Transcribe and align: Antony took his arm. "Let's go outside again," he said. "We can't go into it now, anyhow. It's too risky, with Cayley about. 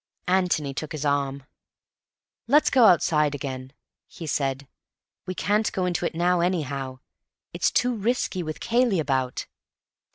Antony 0.27 0.73
took 0.73 0.93
his 0.93 1.05
arm. 1.05 1.43
"Let's 2.47 2.71
go 2.71 2.85
outside 2.85 3.35
again," 3.35 3.71
he 4.07 4.25
said. 4.25 4.67
"We 5.27 5.35
can't 5.35 5.71
go 5.73 5.85
into 5.85 6.07
it 6.07 6.15
now, 6.15 6.39
anyhow. 6.39 7.01
It's 7.53 7.69
too 7.69 7.93
risky, 7.95 8.41
with 8.41 8.59
Cayley 8.59 8.97
about. 8.99 9.45